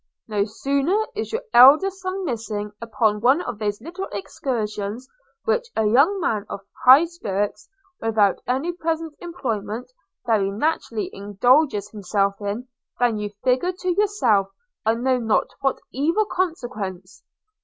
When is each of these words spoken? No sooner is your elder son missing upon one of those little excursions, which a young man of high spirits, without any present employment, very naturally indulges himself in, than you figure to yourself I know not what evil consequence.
No 0.27 0.45
sooner 0.45 0.97
is 1.15 1.31
your 1.31 1.43
elder 1.53 1.91
son 1.91 2.25
missing 2.25 2.71
upon 2.81 3.21
one 3.21 3.39
of 3.39 3.59
those 3.59 3.79
little 3.79 4.07
excursions, 4.11 5.07
which 5.45 5.67
a 5.75 5.85
young 5.85 6.19
man 6.19 6.43
of 6.49 6.61
high 6.83 7.05
spirits, 7.05 7.69
without 8.01 8.41
any 8.47 8.71
present 8.71 9.13
employment, 9.19 9.91
very 10.25 10.49
naturally 10.49 11.11
indulges 11.13 11.91
himself 11.91 12.41
in, 12.41 12.67
than 12.99 13.19
you 13.19 13.29
figure 13.43 13.73
to 13.73 13.89
yourself 13.93 14.47
I 14.87 14.95
know 14.95 15.19
not 15.19 15.51
what 15.59 15.79
evil 15.91 16.25
consequence. 16.25 17.21